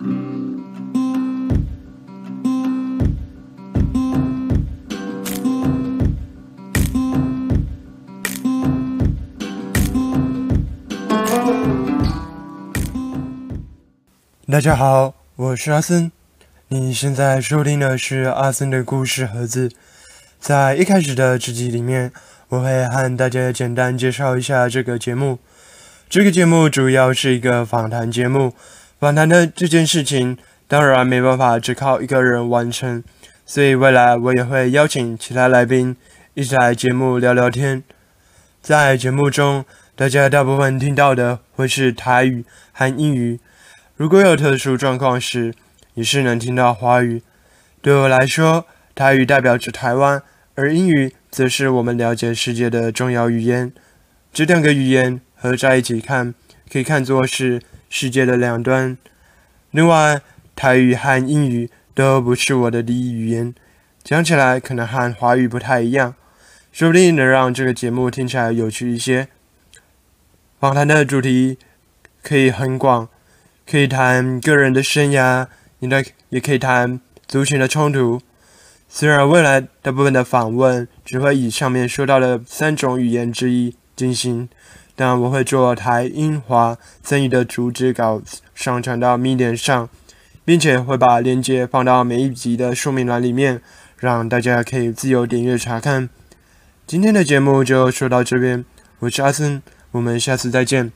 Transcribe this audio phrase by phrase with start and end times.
[0.00, 0.06] 大
[14.58, 16.10] 家好，我是阿森。
[16.68, 19.70] 你现在收听的是阿森的故事盒子。
[20.38, 22.10] 在一开始的这集里面，
[22.48, 25.38] 我会和大家简单介绍一下这个节目。
[26.08, 28.54] 这个节目主要是一个访谈节目。
[29.00, 30.36] 访谈的这件事情，
[30.68, 33.02] 当然没办法只靠一个人完成，
[33.46, 35.96] 所以未来我也会邀请其他来宾
[36.34, 37.82] 一起来节目聊聊天。
[38.60, 39.64] 在节目中，
[39.96, 43.40] 大家大部分听到的会是台语和英语。
[43.96, 45.54] 如果有特殊状况时，
[45.94, 47.22] 也是能听到华语。
[47.80, 50.20] 对我来说，台语代表着台湾，
[50.56, 53.72] 而英语则是我们了解世界的重要语言。
[54.30, 56.34] 这两个语言合在一起看，
[56.70, 58.96] 可以看作是世界的两端。
[59.72, 60.22] 另外，
[60.56, 63.54] 台语和英语都不是我的第一语言，
[64.02, 66.14] 讲起来可能和华语不太一样，
[66.72, 69.28] 说不定能让这个节目听起来有趣一些。
[70.58, 71.58] 访谈的主题
[72.22, 73.10] 可以很广。
[73.70, 75.46] 可以谈个人的生涯，
[75.78, 78.20] 应该也可以谈族群的冲突。
[78.88, 84.48] 虽然未来大部分的访问只会以上面说到的三种语言之一进行，
[85.00, 88.20] 但我会做台英华赠予的主旨稿
[88.54, 89.88] 上传到 Medium 上，
[90.44, 93.62] 并且会把链接放到每一集的说明栏里面，
[93.96, 96.10] 让大家可以自由点阅查看。
[96.86, 98.62] 今天的节目就说到这边，
[98.98, 99.62] 我是阿森，
[99.92, 100.92] 我们下次再见。